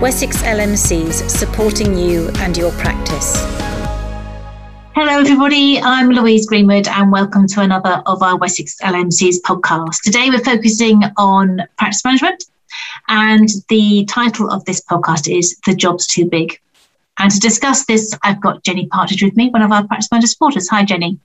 [0.00, 3.34] Wessex LMCs supporting you and your practice.
[4.94, 5.80] Hello, everybody.
[5.80, 10.02] I'm Louise Greenwood, and welcome to another of our Wessex LMCs podcast.
[10.02, 12.44] Today, we're focusing on practice management,
[13.08, 16.60] and the title of this podcast is The Job's Too Big.
[17.18, 20.26] And to discuss this, I've got Jenny Partridge with me, one of our practice manager
[20.26, 20.68] supporters.
[20.68, 21.18] Hi, Jenny.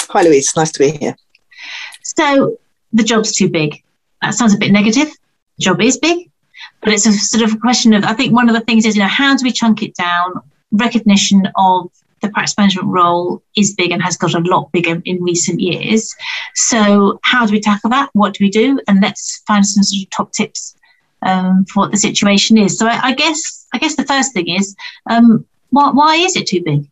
[0.00, 0.54] Hi, Louise.
[0.54, 1.16] Nice to be here.
[2.02, 2.58] So,
[2.92, 3.82] the job's too big.
[4.20, 5.08] That sounds a bit negative.
[5.56, 6.30] The job is big,
[6.80, 9.02] but it's a sort of question of, I think one of the things is, you
[9.02, 10.34] know, how do we chunk it down?
[10.70, 15.22] Recognition of the practice management role is big and has got a lot bigger in
[15.22, 16.14] recent years.
[16.54, 18.10] So, how do we tackle that?
[18.12, 18.80] What do we do?
[18.88, 20.76] And let's find some sort of top tips
[21.22, 22.78] um, for what the situation is.
[22.78, 24.76] So, I, I, guess, I guess the first thing is,
[25.08, 26.88] um, why, why is it too big?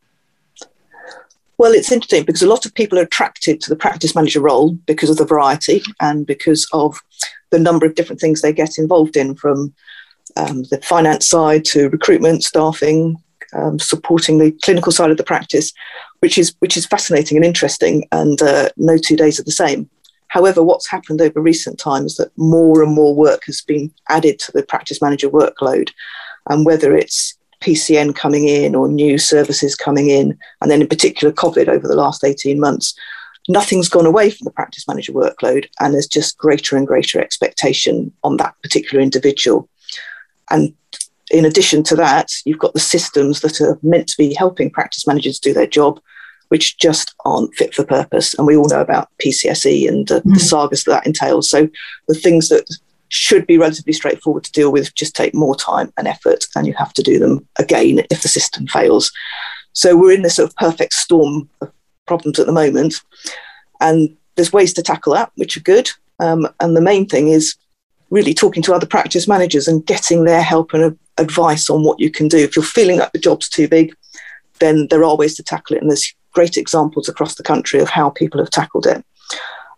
[1.58, 4.72] Well, it's interesting because a lot of people are attracted to the practice manager role
[4.86, 7.00] because of the variety and because of
[7.50, 9.72] the number of different things they get involved in from
[10.36, 13.16] um, the finance side to recruitment, staffing,
[13.54, 15.72] um, supporting the clinical side of the practice,
[16.20, 19.88] which is which is fascinating and interesting, and uh, no two days are the same.
[20.28, 24.38] However, what's happened over recent times is that more and more work has been added
[24.40, 25.90] to the practice manager workload,
[26.50, 31.32] and whether it's PCN coming in or new services coming in, and then in particular
[31.32, 32.94] COVID over the last 18 months,
[33.48, 38.12] nothing's gone away from the practice manager workload, and there's just greater and greater expectation
[38.22, 39.68] on that particular individual.
[40.50, 40.74] And
[41.30, 45.06] in addition to that, you've got the systems that are meant to be helping practice
[45.06, 46.00] managers do their job,
[46.48, 48.34] which just aren't fit for purpose.
[48.34, 50.34] And we all know about PCSE and uh, mm.
[50.34, 51.50] the sagas that that entails.
[51.50, 51.68] So
[52.06, 52.68] the things that
[53.08, 56.74] should be relatively straightforward to deal with just take more time and effort, and you
[56.74, 59.12] have to do them again if the system fails.
[59.72, 61.70] So we're in this sort of perfect storm of
[62.06, 63.02] problems at the moment,
[63.80, 65.90] and there's ways to tackle that, which are good.
[66.18, 67.56] Um, and the main thing is
[68.10, 72.10] really talking to other practice managers and getting their help and advice on what you
[72.10, 72.38] can do.
[72.38, 73.94] If you're feeling like the job's too big,
[74.60, 77.88] then there are ways to tackle it, and there's great examples across the country of
[77.88, 79.04] how people have tackled it.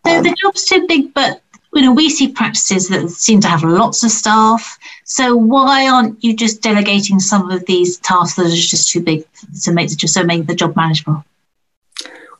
[0.06, 1.43] So um, the job's too big, but
[1.75, 4.79] you know, we see practices that seem to have lots of staff.
[5.05, 9.25] So why aren't you just delegating some of these tasks that are just too big
[9.62, 11.25] to make just so make the job manageable?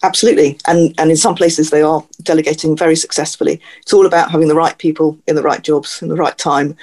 [0.03, 3.61] Absolutely, and and in some places they are delegating very successfully.
[3.83, 6.77] It's all about having the right people in the right jobs in the right time,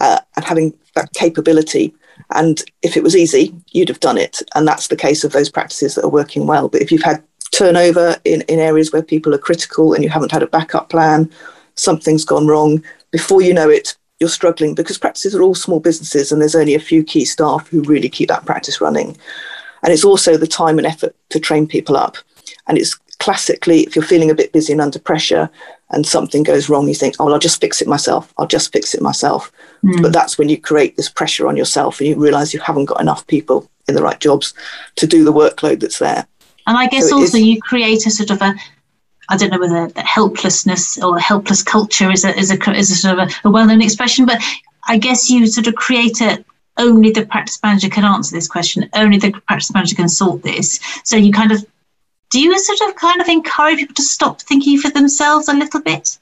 [0.00, 1.94] uh, and having that capability.
[2.30, 4.42] And if it was easy, you'd have done it.
[4.54, 6.68] And that's the case of those practices that are working well.
[6.68, 7.22] But if you've had
[7.52, 11.30] turnover in, in areas where people are critical and you haven't had a backup plan
[11.78, 12.82] something's gone wrong.
[13.10, 16.74] Before you know it, you're struggling because practices are all small businesses and there's only
[16.74, 19.16] a few key staff who really keep that practice running.
[19.82, 22.16] And it's also the time and effort to train people up.
[22.66, 25.48] And it's classically, if you're feeling a bit busy and under pressure
[25.90, 28.32] and something goes wrong, you think, oh, well, I'll just fix it myself.
[28.38, 29.52] I'll just fix it myself.
[29.84, 30.02] Mm.
[30.02, 33.00] But that's when you create this pressure on yourself and you realize you haven't got
[33.00, 34.52] enough people in the right jobs
[34.96, 36.26] to do the workload that's there.
[36.66, 38.54] And I guess so also you create a sort of a,
[39.28, 42.94] I don't know whether the helplessness or helpless culture is a, is a, is a
[42.94, 44.42] sort of a, a well-known expression, but
[44.86, 46.44] I guess you sort of create a,
[46.78, 48.88] only the practice manager can answer this question.
[48.94, 50.80] Only the practice manager can sort this.
[51.04, 51.64] So you kind of,
[52.30, 55.82] do you sort of kind of encourage people to stop thinking for themselves a little
[55.82, 56.18] bit?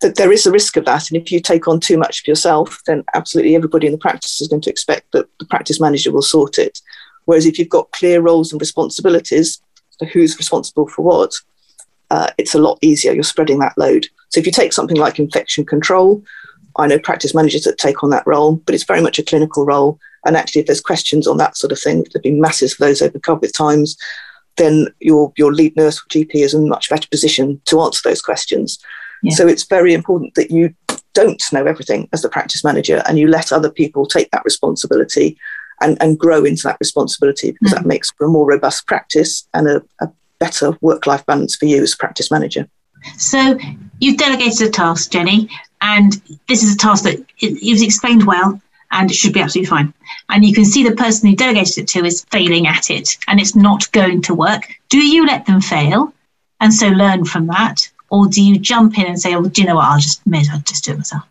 [0.00, 1.10] That there is a risk of that.
[1.10, 4.40] And if you take on too much of yourself, then absolutely everybody in the practice
[4.40, 6.80] is going to expect that the practice manager will sort it.
[7.26, 9.60] Whereas if you've got clear roles and responsibilities,
[10.12, 11.34] who's responsible for what,
[12.10, 13.12] uh, it's a lot easier.
[13.12, 14.06] You're spreading that load.
[14.28, 16.22] So if you take something like infection control,
[16.76, 19.64] I know practice managers that take on that role, but it's very much a clinical
[19.64, 19.98] role.
[20.26, 23.02] And actually, if there's questions on that sort of thing, there've been masses for those
[23.02, 23.96] over COVID times,
[24.56, 28.00] then your your lead nurse or GP is in a much better position to answer
[28.04, 28.78] those questions.
[29.22, 29.34] Yeah.
[29.34, 30.74] So it's very important that you
[31.14, 35.36] don't know everything as the practice manager and you let other people take that responsibility
[35.80, 37.76] and, and grow into that responsibility because mm.
[37.76, 40.08] that makes for a more robust practice and a, a
[40.40, 42.68] better work life balance for you as practice manager.
[43.16, 43.58] So
[44.00, 45.48] you've delegated a task, Jenny,
[45.80, 49.94] and this is a task that you've explained well and it should be absolutely fine.
[50.28, 53.40] And you can see the person who delegated it to is failing at it and
[53.40, 54.64] it's not going to work.
[54.88, 56.12] Do you let them fail
[56.60, 57.88] and so learn from that?
[58.10, 59.84] Or do you jump in and say, oh, do you know what?
[59.84, 61.22] I'll just, I'll just do it myself.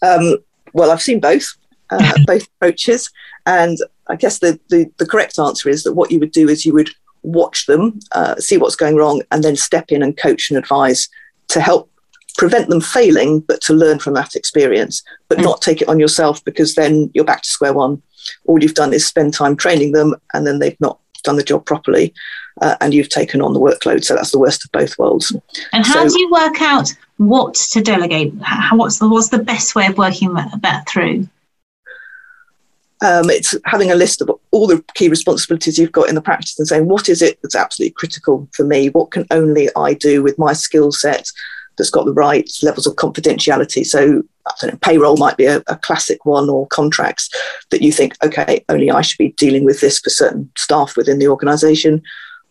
[0.00, 0.38] Um,
[0.72, 1.46] well, I've seen both,
[1.90, 3.10] uh, both approaches.
[3.44, 3.76] And
[4.08, 6.72] I guess the, the, the correct answer is that what you would do is you
[6.72, 6.90] would
[7.24, 11.08] watch them, uh, see what's going wrong, and then step in and coach and advise
[11.48, 11.90] to help
[12.36, 15.42] prevent them failing, but to learn from that experience, but mm.
[15.42, 18.02] not take it on yourself because then you're back to square one.
[18.46, 21.64] All you've done is spend time training them, and then they've not done the job
[21.64, 22.12] properly,
[22.60, 24.04] uh, and you've taken on the workload.
[24.04, 25.34] So that's the worst of both worlds.
[25.72, 28.32] And how so, do you work out what to delegate?
[28.42, 31.28] How, what's the what's the best way of working that, that through?
[33.00, 36.56] Um, it's having a list of all the key responsibilities you've got in the practice
[36.60, 38.88] and saying, what is it that's absolutely critical for me?
[38.88, 41.26] What can only I do with my skill set
[41.76, 43.84] that's got the right levels of confidentiality?
[43.84, 44.22] So,
[44.62, 47.28] know, payroll might be a, a, classic one, or contracts
[47.70, 51.18] that you think, okay, only I should be dealing with this for certain staff within
[51.18, 52.00] the organisation.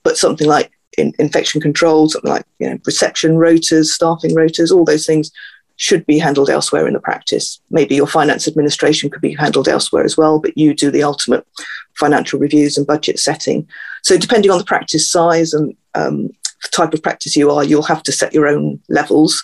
[0.04, 4.84] But something like in, infection control, something like you know, reception rotas, staffing rotas, all
[4.84, 5.32] those things
[5.78, 7.60] should be handled elsewhere in the practice.
[7.70, 11.46] Maybe your finance administration could be handled elsewhere as well, but you do the ultimate
[11.96, 13.68] financial reviews and budget setting.
[14.04, 16.30] So, depending on the practice size and um,
[16.72, 19.44] type of practice you are, you'll have to set your own levels,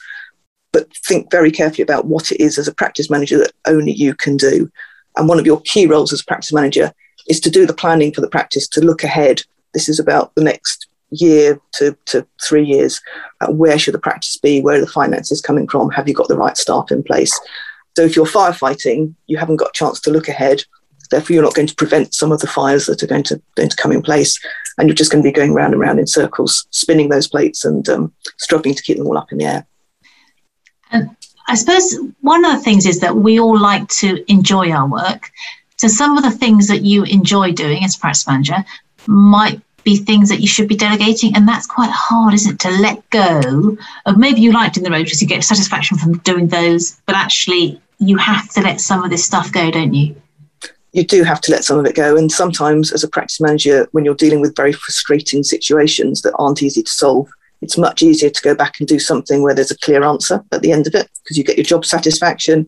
[0.72, 4.14] but think very carefully about what it is as a practice manager that only you
[4.14, 4.70] can do.
[5.18, 6.94] And one of your key roles as a practice manager
[7.28, 9.42] is to do the planning for the practice, to look ahead.
[9.74, 13.02] This is about the next year to, to three years,
[13.42, 14.62] uh, where should the practice be?
[14.62, 15.90] Where are the finances coming from?
[15.92, 17.38] Have you got the right staff in place?
[17.96, 20.64] So if you're firefighting, you haven't got a chance to look ahead.
[21.10, 23.70] Therefore, you're not going to prevent some of the fires that are going to, going
[23.70, 24.40] to come in place.
[24.78, 27.66] And you're just going to be going round and round in circles, spinning those plates
[27.66, 29.66] and um, struggling to keep them all up in the air.
[30.92, 31.10] And
[31.48, 35.32] I suppose one of the things is that we all like to enjoy our work.
[35.78, 38.64] So some of the things that you enjoy doing as a practice manager
[39.08, 41.36] might be things that you should be delegating.
[41.36, 44.90] And that's quite hard, isn't it, to let go of maybe you liked in the
[44.90, 49.10] rotas, you get satisfaction from doing those, but actually you have to let some of
[49.10, 50.16] this stuff go, don't you?
[50.92, 52.18] You do have to let some of it go.
[52.18, 56.64] And sometimes, as a practice manager, when you're dealing with very frustrating situations that aren't
[56.64, 57.30] easy to solve,
[57.62, 60.62] it's much easier to go back and do something where there's a clear answer at
[60.62, 62.66] the end of it because you get your job satisfaction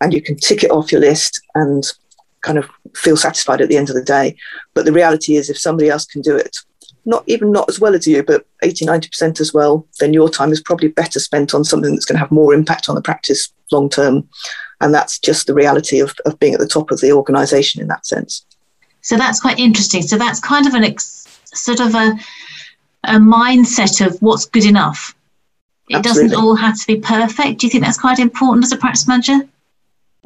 [0.00, 1.84] and you can tick it off your list and
[2.44, 4.36] kind of feel satisfied at the end of the day.
[4.74, 6.56] But the reality is, if somebody else can do it,
[7.06, 10.52] not even not as well as you, but 80, 90% as well, then your time
[10.52, 13.52] is probably better spent on something that's going to have more impact on the practice
[13.72, 14.28] long term.
[14.80, 17.88] And that's just the reality of, of being at the top of the organization in
[17.88, 18.44] that sense.
[19.02, 20.02] So that's quite interesting.
[20.02, 22.14] So that's kind of an ex- sort of a,
[23.04, 25.14] a mindset of what's good enough.
[25.90, 26.30] It Absolutely.
[26.30, 27.60] doesn't all have to be perfect.
[27.60, 29.40] Do you think that's quite important as a practice manager?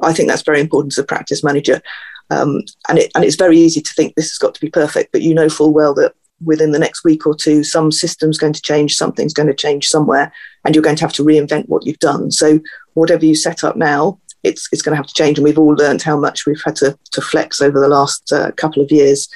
[0.01, 1.81] I think that's very important as a practice manager.
[2.29, 5.11] Um, and, it, and it's very easy to think this has got to be perfect,
[5.11, 8.53] but you know full well that within the next week or two, some system's going
[8.53, 10.31] to change, something's going to change somewhere,
[10.63, 12.31] and you're going to have to reinvent what you've done.
[12.31, 12.59] So
[12.93, 15.73] whatever you set up now, it's it's going to have to change, and we've all
[15.73, 19.27] learned how much we've had to to flex over the last uh, couple of years.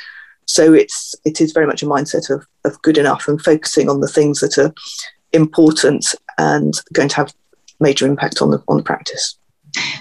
[0.46, 4.00] So it's it is very much a mindset of of good enough and focusing on
[4.00, 4.74] the things that are
[5.34, 7.34] important and going to have
[7.80, 9.38] major impact on the on the practice.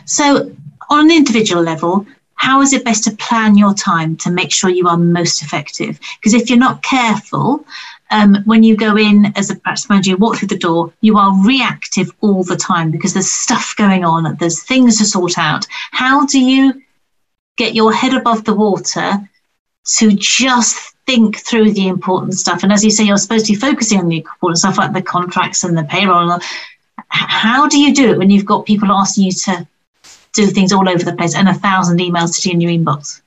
[0.05, 0.55] So
[0.91, 2.07] on an individual level,
[2.43, 6.01] how is it best to plan your time to make sure you are most effective?
[6.17, 7.65] Because if you're not careful,
[8.11, 11.17] um, when you go in as a practice manager, you walk through the door, you
[11.19, 15.69] are reactive all the time because there's stuff going on, there's things to sort out.
[15.93, 16.83] How do you
[17.57, 19.21] get your head above the water
[19.99, 22.65] to just think through the important stuff?
[22.65, 25.01] And as you say, you're supposed to be focusing on the important stuff like the
[25.01, 26.41] contracts and the payroll.
[27.07, 29.69] How do you do it when you've got people asking you to
[30.33, 33.21] do things all over the place and a thousand emails sitting in your inbox.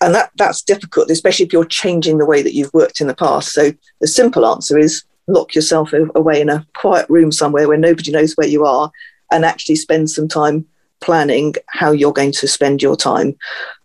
[0.00, 3.14] And that, that's difficult, especially if you're changing the way that you've worked in the
[3.14, 3.52] past.
[3.52, 8.10] So the simple answer is lock yourself away in a quiet room somewhere where nobody
[8.10, 8.90] knows where you are
[9.30, 10.66] and actually spend some time
[11.00, 13.36] planning how you're going to spend your time.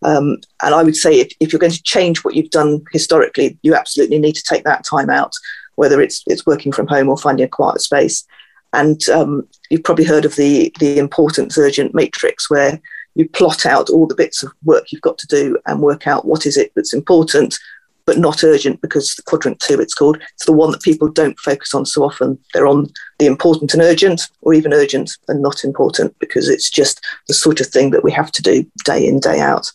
[0.02, 3.58] Um, and I would say if, if you're going to change what you've done historically,
[3.62, 5.34] you absolutely need to take that time out,
[5.76, 8.26] whether it's it's working from home or finding a quiet space.
[8.74, 12.82] And um, you've probably heard of the the importance urgent matrix, where
[13.16, 16.26] you plot out all the bits of work you've got to do and work out
[16.26, 17.58] what is it that's important
[18.06, 21.40] but not urgent because the quadrant two it's called it's the one that people don't
[21.40, 22.88] focus on so often they're on
[23.20, 27.62] the important and urgent or even urgent and not important because it's just the sort
[27.62, 29.72] of thing that we have to do day in day out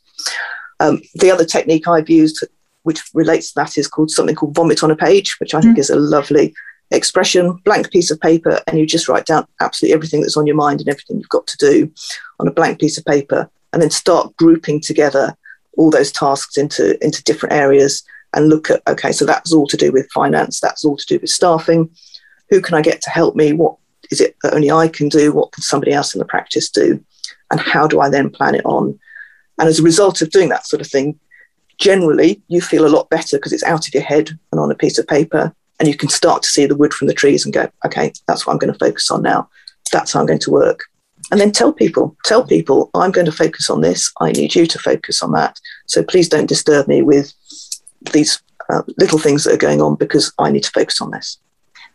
[0.80, 2.44] um, the other technique i've used
[2.82, 5.76] which relates to that is called something called vomit on a page which i think
[5.76, 5.80] mm.
[5.80, 6.54] is a lovely
[6.90, 10.56] expression, blank piece of paper, and you just write down absolutely everything that's on your
[10.56, 11.92] mind and everything you've got to do
[12.40, 15.36] on a blank piece of paper, and then start grouping together
[15.76, 18.02] all those tasks into, into different areas
[18.34, 21.18] and look at okay, so that's all to do with finance, that's all to do
[21.20, 21.90] with staffing.
[22.50, 23.52] Who can I get to help me?
[23.52, 23.76] What
[24.10, 25.32] is it that only I can do?
[25.32, 27.02] What can somebody else in the practice do?
[27.50, 28.98] And how do I then plan it on?
[29.58, 31.18] And as a result of doing that sort of thing,
[31.78, 34.74] generally you feel a lot better because it's out of your head and on a
[34.74, 37.54] piece of paper and you can start to see the wood from the trees and
[37.54, 39.48] go, okay, that's what I'm going to focus on now.
[39.92, 40.84] That's how I'm going to work.
[41.30, 44.10] And then tell people, tell people, I'm going to focus on this.
[44.20, 45.58] I need you to focus on that.
[45.86, 47.32] So please don't disturb me with
[48.12, 51.38] these uh, little things that are going on because I need to focus on this.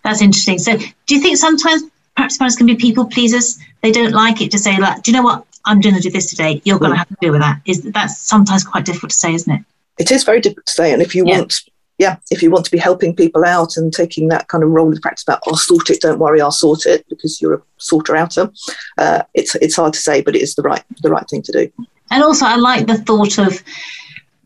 [0.03, 0.59] That's interesting.
[0.59, 1.83] So do you think sometimes
[2.15, 3.59] perhaps parents can be people pleasers?
[3.81, 5.45] They don't like it to say, like, do you know what?
[5.65, 6.61] I'm going to do this today.
[6.65, 7.61] You're going to have to deal with that.
[7.65, 9.63] Is that's sometimes quite difficult to say, isn't it?
[9.97, 10.91] It is very difficult to say.
[10.91, 11.39] And if you yeah.
[11.39, 11.61] want,
[11.97, 14.91] yeah, if you want to be helping people out and taking that kind of role
[14.91, 18.15] in practice about, I'll sort it, don't worry, I'll sort it because you're a sorter
[18.15, 18.51] outer.
[18.97, 21.51] Uh, it's it's hard to say, but it is the right the right thing to
[21.51, 21.71] do.
[22.11, 23.63] And also, I like the thought of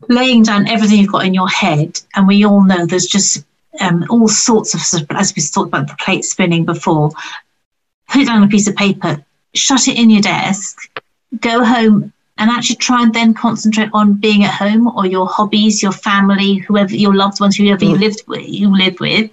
[0.08, 2.00] laying down everything you've got in your head.
[2.14, 3.44] And we all know there's just
[3.80, 7.10] um, all sorts of, as we talked about the plate spinning before,
[8.08, 9.24] put it down on a piece of paper,
[9.54, 10.78] shut it in your desk,
[11.40, 15.82] go home and actually try and then concentrate on being at home or your hobbies,
[15.82, 17.90] your family, whoever your loved ones, whoever mm.
[17.90, 19.30] you lived with, you live with.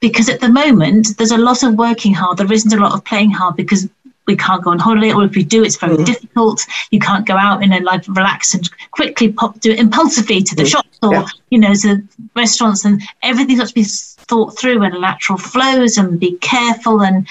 [0.00, 2.38] Because at the moment, there's a lot of working hard.
[2.38, 3.88] There isn't a lot of playing hard because
[4.28, 6.04] we can't go on holiday, or if we do, it's very mm.
[6.04, 6.64] difficult.
[6.90, 10.62] You can't go out and like relax and quickly pop do it impulsively to the
[10.62, 10.70] mm.
[10.70, 11.26] shops or yeah.
[11.50, 12.02] you know to
[12.36, 17.26] restaurants, and everything's got to be thought through and lateral flows and be careful and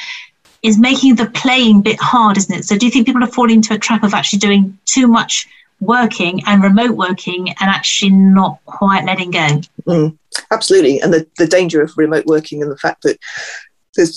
[0.64, 2.66] is making the playing bit hard, isn't it?
[2.66, 5.48] So do you think people are falling into a trap of actually doing too much
[5.80, 9.62] working and remote working and actually not quite letting go?
[9.88, 10.18] Mm,
[10.52, 11.00] absolutely.
[11.00, 13.18] And the, the danger of remote working and the fact that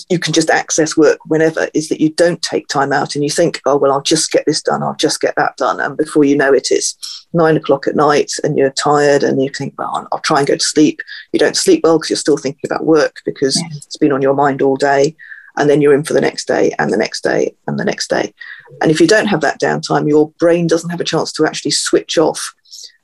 [0.09, 3.31] you can just access work whenever is that you don't take time out and you
[3.31, 5.79] think, oh, well, I'll just get this done, I'll just get that done.
[5.79, 9.49] And before you know it, it's nine o'clock at night and you're tired and you
[9.49, 11.01] think, well, I'll try and go to sleep.
[11.33, 14.35] You don't sleep well because you're still thinking about work because it's been on your
[14.35, 15.15] mind all day
[15.57, 18.09] and then you're in for the next day and the next day and the next
[18.09, 18.33] day.
[18.81, 21.71] And if you don't have that downtime, your brain doesn't have a chance to actually
[21.71, 22.53] switch off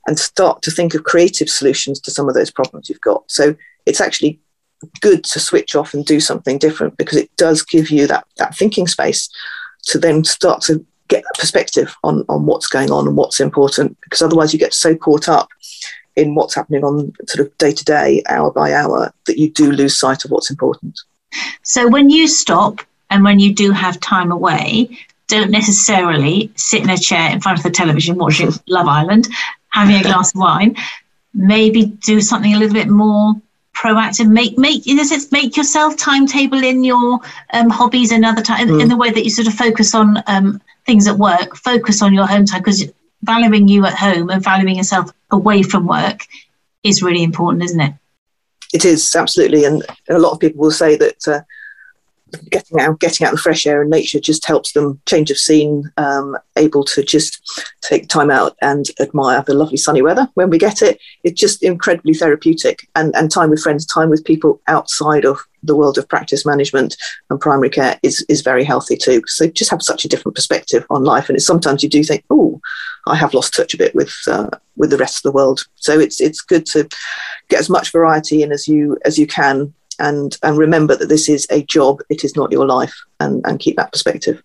[0.07, 3.29] and start to think of creative solutions to some of those problems you've got.
[3.29, 4.39] So it's actually
[5.01, 8.55] good to switch off and do something different because it does give you that, that
[8.55, 9.29] thinking space
[9.83, 13.97] to then start to get a perspective on, on what's going on and what's important
[14.01, 15.49] because otherwise you get so caught up
[16.15, 19.71] in what's happening on sort of day to day, hour by hour, that you do
[19.71, 20.99] lose sight of what's important.
[21.63, 26.89] So when you stop and when you do have time away, don't necessarily sit in
[26.89, 29.27] a chair in front of the television watching Love Island,
[29.69, 30.75] having a glass of wine.
[31.33, 33.35] Maybe do something a little bit more
[33.75, 34.29] proactive.
[34.29, 37.19] Make make in a sense make yourself timetable in your
[37.53, 38.81] um, hobbies and other time mm.
[38.81, 41.55] in the way that you sort of focus on um, things at work.
[41.55, 42.85] Focus on your home time because
[43.23, 46.25] valuing you at home and valuing yourself away from work
[46.83, 47.93] is really important, isn't it?
[48.73, 51.41] It is absolutely, and a lot of people will say that uh,
[52.49, 55.37] getting out, getting out in the fresh air and nature just helps them change of
[55.37, 57.41] scene, um, able to just
[57.81, 60.99] take time out and admire the lovely sunny weather when we get it.
[61.23, 65.75] It's just incredibly therapeutic, and and time with friends, time with people outside of the
[65.75, 66.95] world of practice management
[67.29, 69.21] and primary care is is very healthy too.
[69.27, 72.23] So just have such a different perspective on life, and it's sometimes you do think,
[72.29, 72.59] oh,
[73.07, 75.65] I have lost touch a bit with uh, with the rest of the world.
[75.75, 76.87] So it's it's good to
[77.49, 81.29] get as much variety in as you as you can, and and remember that this
[81.29, 84.41] is a job; it is not your life, and and keep that perspective.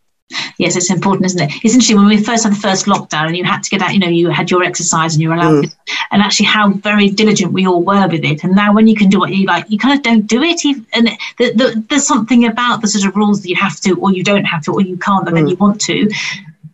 [0.58, 1.52] Yes, it's important, isn't it?
[1.62, 3.92] It's interesting when we first had the first lockdown and you had to get out,
[3.92, 5.74] you know, you had your exercise and you were allowed, mm.
[6.10, 8.44] and actually how very diligent we all were with it.
[8.44, 10.64] And now when you can do what you like, you kind of don't do it.
[10.94, 14.12] And the, the, there's something about the sort of rules that you have to, or
[14.12, 15.36] you don't have to, or you can't, but mm.
[15.36, 16.10] then you want to.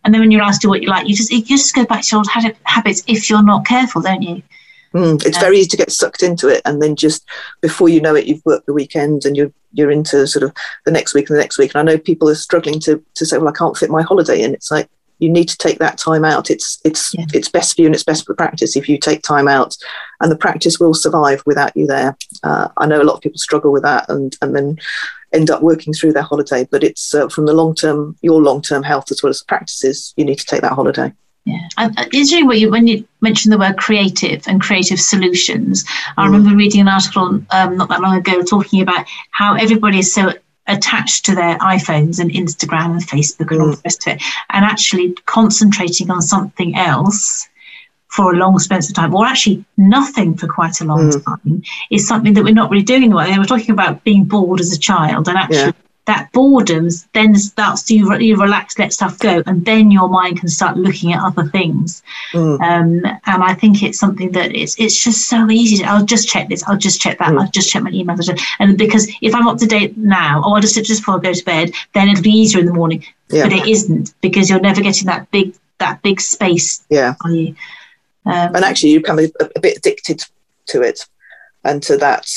[0.05, 1.85] And then when you're asked to do what you like, you just you just go
[1.85, 4.41] back to your old habits if you're not careful, don't you?
[4.93, 7.25] Mm, it's very easy to get sucked into it, and then just
[7.61, 10.51] before you know it, you've worked the weekend and you're you're into sort of
[10.85, 11.75] the next week and the next week.
[11.75, 14.41] And I know people are struggling to to say, well, I can't fit my holiday
[14.41, 14.53] in.
[14.53, 16.49] It's like you need to take that time out.
[16.49, 17.25] It's it's yeah.
[17.33, 19.75] it's best for you and it's best for practice if you take time out,
[20.21, 22.17] and the practice will survive without you there.
[22.43, 24.79] Uh, I know a lot of people struggle with that, and and then
[25.33, 26.67] end up working through their holiday.
[26.69, 29.45] But it's uh, from the long term, your long term health as well as the
[29.45, 31.13] practices, you need to take that holiday.
[31.49, 35.83] Yeah, interesting what you when you mentioned the word creative and creative solutions.
[36.17, 36.31] I mm.
[36.31, 40.33] remember reading an article um, not that long ago talking about how everybody is so
[40.67, 43.61] attached to their iPhones and Instagram and Facebook and mm.
[43.61, 47.47] all the rest of it, and actually concentrating on something else
[48.07, 51.25] for a long space of time, or actually nothing for quite a long mm.
[51.25, 53.25] time, is something that we're not really doing anymore.
[53.25, 55.71] They were talking about being bored as a child, and actually yeah.
[56.09, 60.39] That boredom then starts to you, you relax, let stuff go, and then your mind
[60.39, 62.01] can start looking at other things.
[62.33, 62.59] Mm.
[62.59, 65.83] Um, and I think it's something that it's it's just so easy.
[65.83, 66.63] I'll just check this.
[66.67, 67.29] I'll just check that.
[67.29, 67.41] Mm.
[67.41, 68.27] I'll just check my emails.
[68.57, 71.33] And because if I'm up to date now, or I'll just just before I go
[71.33, 73.05] to bed, then it'll be easier in the morning.
[73.29, 73.43] Yeah.
[73.43, 76.83] But it isn't because you're never getting that big that big space.
[76.89, 77.13] Yeah.
[77.23, 77.55] On you.
[78.25, 80.25] Um, and actually, you become a, a, bit addicted
[80.67, 81.05] to it
[81.63, 82.27] and to that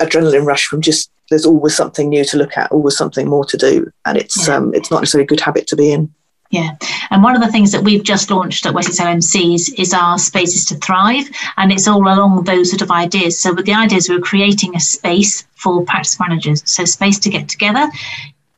[0.00, 3.56] adrenaline rush from just there's always something new to look at, always something more to
[3.56, 4.56] do, and it's yeah.
[4.56, 6.12] um, it's not necessarily a good habit to be in.
[6.50, 6.72] Yeah,
[7.10, 10.66] and one of the things that we've just launched at Wessex LMCs is our Spaces
[10.66, 11.24] to Thrive,
[11.56, 13.40] and it's all along those sort of ideas.
[13.40, 17.48] So, with the ideas, we're creating a space for practice managers, so space to get
[17.48, 17.88] together,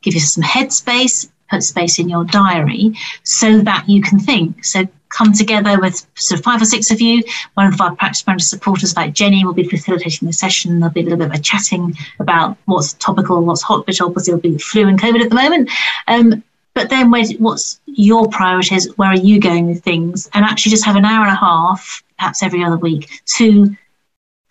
[0.01, 4.65] give you some headspace, put space in your diary so that you can think.
[4.65, 7.23] So come together with sort of five or six of you.
[7.53, 10.79] One of our practice manager supporters, like Jenny, will be facilitating the session.
[10.79, 14.33] There'll be a little bit of a chatting about what's topical, what's hot, which obviously
[14.33, 15.69] will be flu and COVID at the moment.
[16.07, 16.43] Um,
[16.73, 18.93] but then what's your priorities?
[18.97, 20.29] Where are you going with things?
[20.33, 23.75] And actually just have an hour and a half, perhaps every other week, to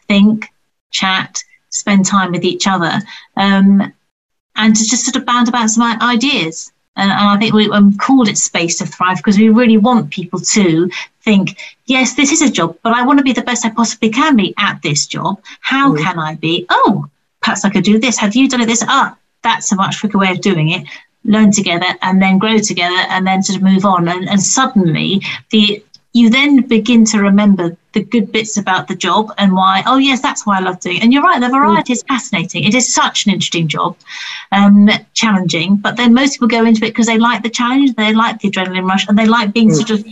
[0.09, 0.49] think,
[0.91, 3.01] chat, spend time with each other,
[3.37, 3.93] um,
[4.57, 6.73] and to just sort of bound about some ideas.
[6.97, 10.11] And, and I think we um, called it Space to Thrive because we really want
[10.11, 10.91] people to
[11.23, 14.11] think, yes, this is a job, but I want to be the best I possibly
[14.11, 15.41] can be at this job.
[15.61, 16.03] How mm.
[16.03, 16.67] can I be?
[16.71, 17.09] Oh,
[17.41, 18.19] perhaps I could do this.
[18.19, 18.85] Have you done it this?
[18.87, 20.87] Ah, that's a much quicker way of doing it.
[21.25, 24.09] Learn together and then grow together and then sort of move on.
[24.09, 25.83] And, and suddenly the
[26.15, 30.21] you then begin to remember the good bits about the job and why, oh, yes,
[30.23, 31.03] that's why I love doing it.
[31.03, 32.63] And you're right, the variety is fascinating.
[32.63, 33.97] It is such an interesting job,
[34.53, 38.15] um, challenging, but then most people go into it because they like the challenge, they
[38.15, 39.75] like the adrenaline rush, and they like being mm.
[39.75, 40.07] sort of,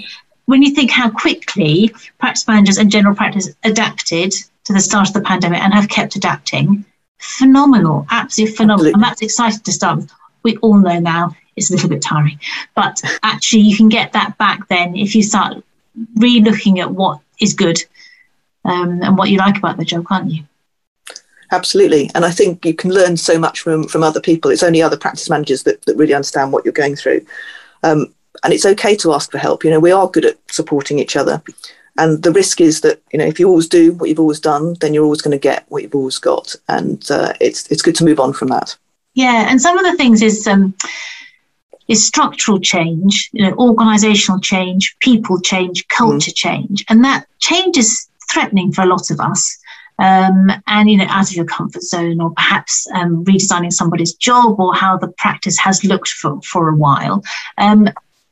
[0.47, 5.14] when you think how quickly practice managers and general practice adapted to the start of
[5.14, 6.85] the pandemic and have kept adapting,
[7.21, 8.87] phenomenal, absolutely phenomenal.
[8.87, 8.92] Absolutely.
[8.94, 10.12] And that's exciting to start with.
[10.42, 12.40] We all know now it's a little bit tiring,
[12.75, 15.62] but actually you can get that back then if you start
[16.16, 17.82] re-looking at what is good
[18.64, 20.44] um, and what you like about the job, can't you?
[21.50, 24.50] Absolutely, and I think you can learn so much from from other people.
[24.50, 27.26] It's only other practice managers that, that really understand what you're going through,
[27.82, 29.62] um, and it's okay to ask for help.
[29.62, 31.42] You know, we are good at supporting each other,
[31.99, 34.76] and the risk is that you know if you always do what you've always done,
[34.80, 37.96] then you're always going to get what you've always got, and uh, it's it's good
[37.96, 38.75] to move on from that.
[39.12, 40.46] Yeah, and some of the things is.
[40.46, 40.75] Um,
[41.92, 46.34] is structural change, you know, organizational change, people change, culture mm.
[46.34, 46.84] change.
[46.88, 49.58] And that change is threatening for a lot of us.
[49.99, 54.58] Um, and you know, out of your comfort zone, or perhaps um, redesigning somebody's job,
[54.58, 57.22] or how the practice has looked for for a while,
[57.58, 57.88] um,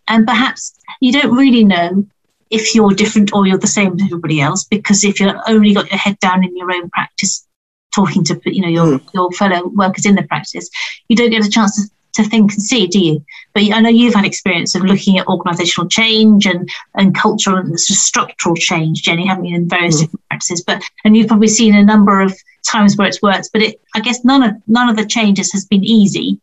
[0.08, 2.04] and perhaps you don't really know
[2.48, 5.90] if you're different or you're the same as everybody else, because if you've only got
[5.90, 7.46] your head down in your own practice,
[7.94, 9.14] talking to you know your mm.
[9.14, 10.68] your fellow workers in the practice,
[11.08, 11.82] you don't get a chance to
[12.14, 13.24] to think and see, do you?
[13.54, 17.78] But I know you've had experience of looking at organisational change and, and cultural and
[17.78, 20.00] structural change, Jenny, haven't you, in various mm.
[20.00, 20.62] different practices?
[20.62, 22.34] But and you've probably seen a number of
[22.66, 25.64] times where it's worked, but it, I guess none of none of the changes has
[25.64, 26.40] been easy.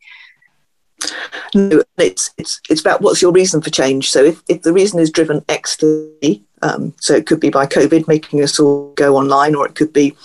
[1.53, 4.09] No, it's it's it's about what's your reason for change.
[4.09, 8.07] So if, if the reason is driven externally, um, so it could be by COVID
[8.07, 10.15] making us all go online, or it could be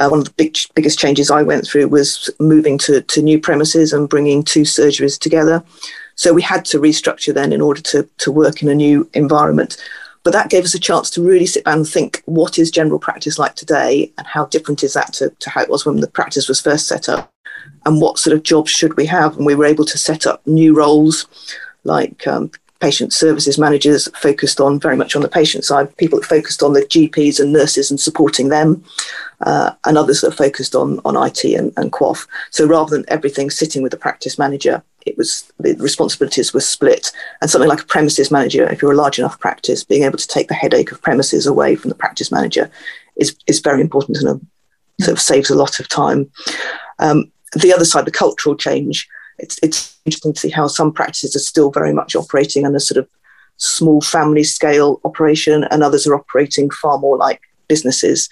[0.00, 3.38] uh, one of the big, biggest changes I went through was moving to, to new
[3.38, 5.62] premises and bringing two surgeries together.
[6.14, 9.76] So we had to restructure then in order to, to work in a new environment.
[10.22, 12.98] But that gave us a chance to really sit down and think what is general
[12.98, 16.08] practice like today and how different is that to, to how it was when the
[16.08, 17.30] practice was first set up
[17.84, 19.36] and what sort of jobs should we have.
[19.36, 21.26] And we were able to set up new roles
[21.84, 26.26] like um, patient services managers focused on very much on the patient side, people that
[26.26, 28.82] focused on the GPs and nurses and supporting them,
[29.42, 32.26] uh, and others that are focused on, on IT and, and QoF.
[32.50, 37.10] So rather than everything sitting with the practice manager, it was the responsibilities were split.
[37.40, 40.28] And something like a premises manager, if you're a large enough practice, being able to
[40.28, 42.70] take the headache of premises away from the practice manager
[43.16, 44.46] is, is very important and
[45.00, 46.30] sort of saves a lot of time.
[46.98, 51.34] Um, the other side, the cultural change, it's, it's interesting to see how some practices
[51.34, 53.08] are still very much operating on a sort of
[53.56, 58.28] small family scale operation and others are operating far more like businesses.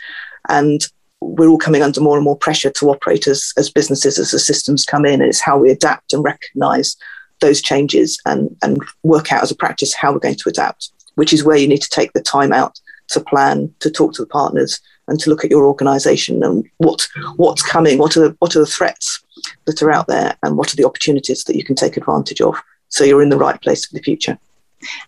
[0.48, 0.86] And
[1.20, 4.38] we're all coming under more and more pressure to operate as, as businesses as the
[4.38, 5.20] systems come in.
[5.20, 6.96] And it's how we adapt and recognize
[7.40, 11.32] those changes and, and work out as a practice how we're going to adapt, which
[11.32, 14.28] is where you need to take the time out to plan, to talk to the
[14.28, 18.54] partners, and to look at your organisation and what what's coming, what are the, what
[18.54, 19.22] are the threats
[19.64, 22.56] that are out there, and what are the opportunities that you can take advantage of,
[22.88, 24.36] so you're in the right place for the future.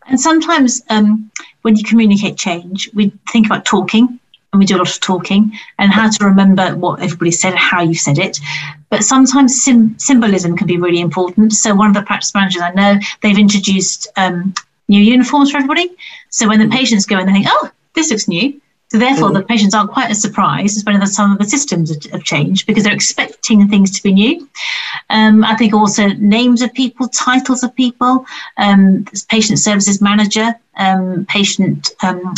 [0.06, 1.30] And sometimes um,
[1.62, 4.19] when you communicate change, we think about talking
[4.52, 7.82] and we do a lot of talking and how to remember what everybody said, how
[7.82, 8.38] you said it.
[8.88, 11.52] But sometimes sim- symbolism can be really important.
[11.52, 14.54] So one of the practice managers I know, they've introduced um,
[14.88, 15.90] new uniforms for everybody.
[16.30, 16.72] So when the mm.
[16.72, 18.60] patients go and they think, oh, this looks new.
[18.90, 19.36] So therefore, mm-hmm.
[19.36, 22.82] the patients aren't quite as surprised as when some of the systems have changed because
[22.82, 24.48] they're expecting things to be new.
[25.10, 31.24] Um, I think also names of people, titles of people, um, patient services manager, um,
[31.28, 32.34] patient um,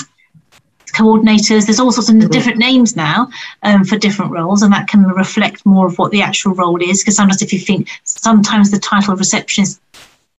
[0.92, 1.66] coordinators.
[1.66, 2.28] There's all sorts of mm-hmm.
[2.28, 3.28] different names now
[3.62, 7.02] um, for different roles, and that can reflect more of what the actual role is.
[7.02, 9.80] Because sometimes, if you think, sometimes the title of receptionist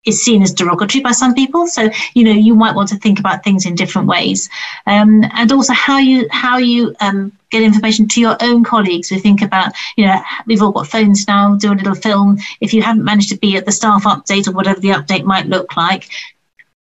[0.05, 1.67] is seen as derogatory by some people.
[1.67, 4.49] So you know you might want to think about things in different ways,
[4.85, 9.11] um, and also how you how you um, get information to your own colleagues.
[9.11, 11.55] We think about you know we've all got phones now.
[11.55, 12.37] Do a little film.
[12.59, 15.47] If you haven't managed to be at the staff update or whatever the update might
[15.47, 16.09] look like,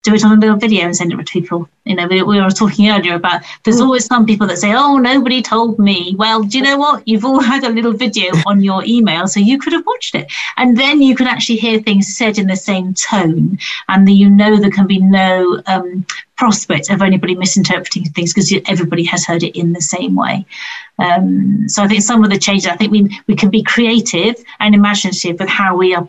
[0.07, 1.69] do it on a little video and send it to people.
[1.85, 4.99] You know, we, we were talking earlier about there's always some people that say, oh,
[4.99, 6.15] nobody told me.
[6.17, 7.07] Well, do you know what?
[7.09, 10.33] You've all had a little video on your email, so you could have watched it.
[10.57, 14.57] And then you can actually hear things said in the same tone, and you know
[14.57, 19.59] there can be no um, prospect of anybody misinterpreting things because everybody has heard it
[19.59, 20.47] in the same way.
[21.01, 24.37] Um, so I think some of the changes, I think we, we can be creative
[24.61, 26.07] and imaginative with how we are.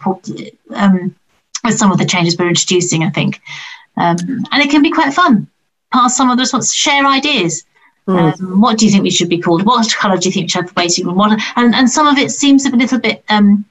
[0.76, 1.16] Um,
[1.64, 3.42] with some of the changes we're introducing, I think.
[3.98, 4.18] Um,
[4.52, 5.48] and it can be quite fun.
[5.92, 7.66] Pass some of the response, share ideas.
[8.08, 8.40] Mm.
[8.40, 9.66] Um, what do you think we should be called?
[9.66, 11.16] What colour do you think we should have the waiting room?
[11.16, 13.66] What, and, and some of it seems a little bit, um,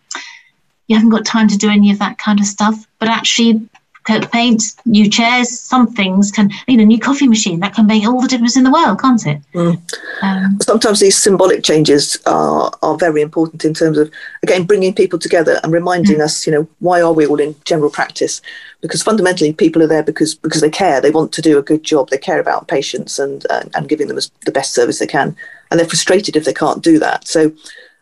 [0.88, 2.86] you haven't got time to do any of that kind of stuff.
[2.98, 3.68] But actually,
[4.06, 8.20] paint, new chairs, some things can, you know, new coffee machine, that can make all
[8.20, 9.40] the difference in the world, can't it?
[9.52, 9.80] Mm.
[10.22, 14.10] Um, Sometimes these symbolic changes are, are very important in terms of,
[14.42, 16.24] again, bringing people together and reminding mm.
[16.24, 18.40] us, you know, why are we all in general practice?
[18.80, 21.00] Because fundamentally, people are there because because they care.
[21.00, 22.10] They want to do a good job.
[22.10, 25.34] They care about patients and uh, and giving them the best service they can.
[25.70, 27.26] And they're frustrated if they can't do that.
[27.26, 27.52] So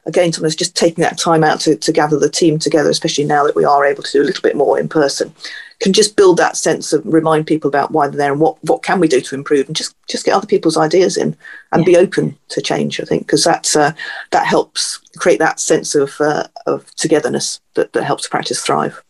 [0.07, 3.45] again, sometimes just taking that time out to, to gather the team together, especially now
[3.45, 5.35] that we are able to do a little bit more in person,
[5.81, 8.83] can just build that sense of remind people about why they're there and what, what
[8.83, 11.37] can we do to improve and just, just get other people's ideas in
[11.73, 11.85] and yeah.
[11.85, 13.93] be open to change, I think, because that's, uh,
[14.31, 19.03] that helps create that sense of, uh, of togetherness that, that helps practice thrive.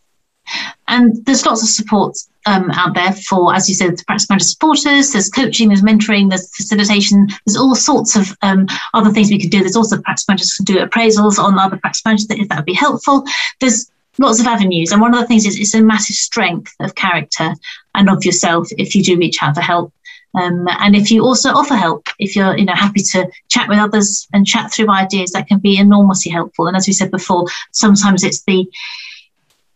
[0.89, 4.45] And there's lots of support um, out there for, as you said, the practice manager
[4.45, 5.13] supporters.
[5.13, 7.29] There's coaching, there's mentoring, there's facilitation.
[7.47, 9.61] There's all sorts of um, other things we can do.
[9.61, 12.75] There's also practice managers can do appraisals on other practice managers if that would be
[12.75, 13.25] helpful.
[13.61, 16.95] There's lots of avenues, and one of the things is it's a massive strength of
[16.95, 17.55] character
[17.95, 19.93] and of yourself if you do reach out for help.
[20.35, 23.79] Um, and if you also offer help, if you're you know happy to chat with
[23.79, 26.67] others and chat through ideas, that can be enormously helpful.
[26.67, 28.69] And as we said before, sometimes it's the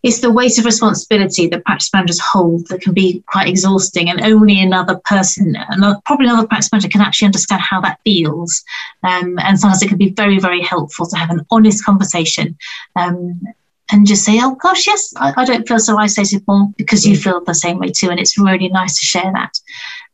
[0.03, 4.21] it's the weight of responsibility that practice managers hold that can be quite exhausting, and
[4.21, 8.63] only another person, another, probably another practice manager, can actually understand how that feels.
[9.03, 12.57] Um, and sometimes it can be very, very helpful to have an honest conversation
[12.95, 13.41] um,
[13.91, 17.17] and just say, "Oh gosh, yes, I, I, don't feel so isolated more because you
[17.17, 17.23] mm.
[17.23, 19.59] feel the same way too." And it's really nice to share that.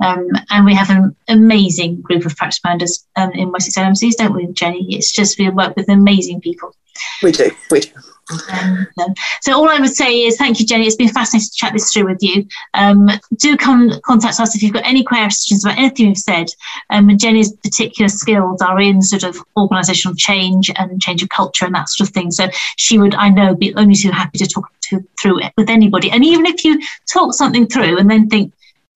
[0.04, 4.34] Um, and we have an amazing group of practice managers um, in Wessex LMCs, don't
[4.34, 4.86] we, Jenny?
[4.94, 6.74] It's just we work with amazing people.
[7.22, 7.90] We do, we do.
[8.30, 10.86] Um, so all I would say is thank you, Jenny.
[10.86, 12.46] It's been fascinating to chat this through with you.
[12.74, 16.46] Um, do come contact us if you've got any questions about anything we've said.
[16.90, 21.74] Um, Jenny's particular skills are in sort of organisational change and change of culture and
[21.74, 22.30] that sort of thing.
[22.30, 25.68] So she would, I know, be only too happy to talk to, through it with
[25.68, 26.10] anybody.
[26.10, 26.80] And even if you
[27.12, 28.52] talk something through and then think,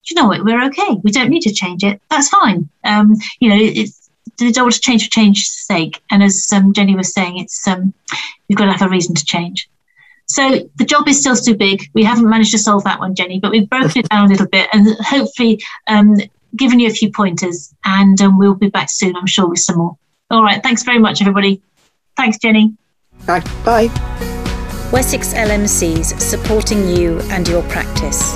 [0.09, 0.97] you know what, we're okay.
[1.03, 2.01] We don't need to change it.
[2.09, 2.69] That's fine.
[2.83, 6.01] Um, you know, it's they don't want to change for change's sake.
[6.11, 7.93] And as um, Jenny was saying, it's um,
[8.47, 9.69] you've got to have a reason to change.
[10.27, 11.89] So the job is still too big.
[11.93, 14.47] We haven't managed to solve that one, Jenny, but we've broken it down a little
[14.47, 16.15] bit and hopefully um,
[16.55, 17.73] given you a few pointers.
[17.83, 19.97] And um, we'll be back soon, I'm sure, with some more.
[20.29, 20.61] All right.
[20.61, 21.61] Thanks very much, everybody.
[22.15, 22.75] Thanks, Jenny.
[23.25, 23.39] Bye.
[23.65, 23.87] Bye.
[24.91, 28.35] Wessex LMCs supporting you and your practice.